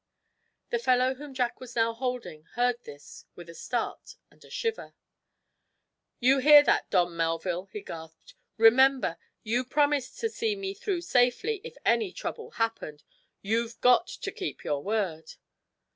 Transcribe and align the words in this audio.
The 0.71 0.79
fellow 0.79 1.13
whom 1.13 1.31
Jack 1.35 1.59
was 1.59 1.75
now 1.75 1.93
holding 1.93 2.45
heard 2.55 2.81
this 2.85 3.25
with 3.35 3.47
a 3.51 3.53
start 3.53 4.15
and 4.31 4.43
a 4.43 4.49
shiver. 4.49 4.95
"You 6.19 6.39
hear 6.39 6.63
that, 6.63 6.89
Don 6.89 7.15
Melville?" 7.15 7.65
he 7.67 7.81
gasped. 7.81 8.33
"Remember, 8.57 9.19
you 9.43 9.63
promised 9.63 10.17
to 10.21 10.29
see 10.31 10.55
me 10.55 10.73
through 10.73 11.01
safely, 11.01 11.61
if 11.63 11.77
any 11.85 12.11
trouble 12.11 12.49
happened. 12.57 13.03
You've 13.43 13.79
got 13.79 14.07
to 14.07 14.31
keep 14.31 14.63
your 14.63 14.81
word." 14.81 15.35